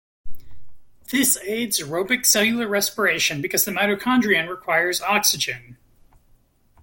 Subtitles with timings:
[1.11, 5.77] This aids aerobic cellular respiration, because the mitochondrion requires oxygen.